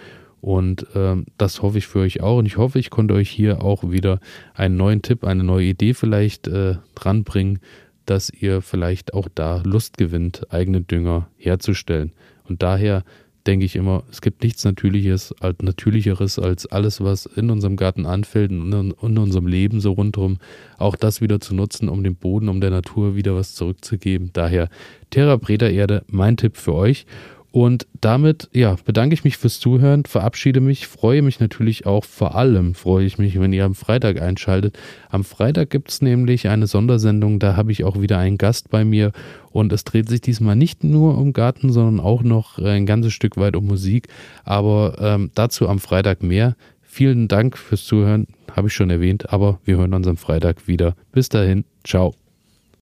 und 0.40 0.94
äh, 0.94 1.16
das 1.38 1.62
hoffe 1.62 1.78
ich 1.78 1.86
für 1.86 2.00
euch 2.00 2.20
auch. 2.20 2.38
Und 2.38 2.46
ich 2.46 2.56
hoffe, 2.56 2.78
ich 2.78 2.90
konnte 2.90 3.14
euch 3.14 3.30
hier 3.30 3.62
auch 3.62 3.90
wieder 3.90 4.20
einen 4.54 4.76
neuen 4.76 5.02
Tipp, 5.02 5.24
eine 5.24 5.44
neue 5.44 5.66
Idee 5.66 5.94
vielleicht 5.94 6.46
äh, 6.48 6.76
dranbringen, 6.94 7.58
dass 8.04 8.30
ihr 8.30 8.62
vielleicht 8.62 9.14
auch 9.14 9.28
da 9.34 9.62
Lust 9.64 9.98
gewinnt, 9.98 10.52
eigene 10.52 10.80
Dünger 10.80 11.28
herzustellen. 11.36 12.12
Und 12.44 12.62
daher 12.62 13.02
denke 13.46 13.64
ich 13.64 13.76
immer, 13.76 14.02
es 14.10 14.20
gibt 14.20 14.42
nichts 14.42 14.64
Natürliches, 14.64 15.34
als 15.40 15.58
Natürlicheres 15.62 16.38
als 16.38 16.66
alles, 16.66 17.00
was 17.00 17.26
in 17.26 17.50
unserem 17.50 17.76
Garten 17.76 18.06
anfällt 18.06 18.50
und 18.50 18.72
in, 18.72 19.18
unserem 19.18 19.46
Leben 19.46 19.80
so 19.80 19.92
rundherum, 19.92 20.38
auch 20.78 20.96
das 20.96 21.20
wieder 21.20 21.40
zu 21.40 21.54
nutzen, 21.54 21.88
um 21.88 22.02
dem 22.02 22.16
Boden, 22.16 22.48
um 22.48 22.60
der 22.60 22.70
Natur 22.70 23.14
wieder 23.14 23.34
was 23.34 23.54
zurückzugeben. 23.54 24.30
Daher 24.32 24.68
Terra 25.10 25.36
Preta 25.36 25.68
Erde, 25.68 26.04
mein 26.08 26.36
Tipp 26.36 26.56
für 26.56 26.74
euch. 26.74 27.06
Und 27.56 27.86
damit, 28.02 28.50
ja, 28.52 28.76
bedanke 28.84 29.14
ich 29.14 29.24
mich 29.24 29.38
fürs 29.38 29.60
Zuhören, 29.60 30.04
verabschiede 30.04 30.60
mich, 30.60 30.86
freue 30.86 31.22
mich 31.22 31.40
natürlich 31.40 31.86
auch, 31.86 32.04
vor 32.04 32.34
allem 32.34 32.74
freue 32.74 33.06
ich 33.06 33.16
mich, 33.16 33.40
wenn 33.40 33.54
ihr 33.54 33.64
am 33.64 33.74
Freitag 33.74 34.20
einschaltet. 34.20 34.78
Am 35.08 35.24
Freitag 35.24 35.70
gibt 35.70 35.90
es 35.90 36.02
nämlich 36.02 36.48
eine 36.48 36.66
Sondersendung, 36.66 37.38
da 37.38 37.56
habe 37.56 37.72
ich 37.72 37.82
auch 37.84 37.98
wieder 37.98 38.18
einen 38.18 38.36
Gast 38.36 38.68
bei 38.68 38.84
mir 38.84 39.10
und 39.52 39.72
es 39.72 39.84
dreht 39.84 40.10
sich 40.10 40.20
diesmal 40.20 40.54
nicht 40.54 40.84
nur 40.84 41.16
um 41.16 41.32
Garten, 41.32 41.72
sondern 41.72 41.98
auch 41.98 42.22
noch 42.22 42.58
ein 42.58 42.84
ganzes 42.84 43.14
Stück 43.14 43.38
weit 43.38 43.56
um 43.56 43.64
Musik. 43.64 44.08
Aber 44.44 44.98
ähm, 45.00 45.30
dazu 45.34 45.66
am 45.66 45.78
Freitag 45.78 46.22
mehr. 46.22 46.56
Vielen 46.82 47.26
Dank 47.26 47.56
fürs 47.56 47.86
Zuhören, 47.86 48.26
habe 48.54 48.68
ich 48.68 48.74
schon 48.74 48.90
erwähnt, 48.90 49.32
aber 49.32 49.60
wir 49.64 49.78
hören 49.78 49.94
uns 49.94 50.06
am 50.06 50.18
Freitag 50.18 50.68
wieder. 50.68 50.94
Bis 51.10 51.30
dahin, 51.30 51.64
ciao. 51.84 52.25